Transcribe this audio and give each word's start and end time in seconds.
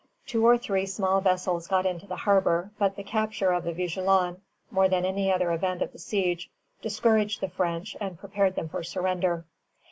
Two 0.25 0.43
or 0.47 0.57
three 0.57 0.87
small 0.87 1.21
vessels 1.21 1.67
got 1.67 1.85
into 1.85 2.07
the 2.07 2.15
harbor; 2.15 2.71
but 2.79 2.95
the 2.95 3.03
capture 3.03 3.51
of 3.53 3.63
the 3.65 3.71
"Vigilant," 3.71 4.41
more 4.71 4.89
than 4.89 5.05
any 5.05 5.31
other 5.31 5.51
event 5.51 5.83
of 5.83 5.91
the 5.91 5.99
siege, 5.99 6.49
discouraged 6.81 7.39
the 7.39 7.49
French 7.49 7.95
and 8.01 8.17
prepared 8.17 8.55
them 8.55 8.67
for 8.67 8.81
surrender. 8.81 9.45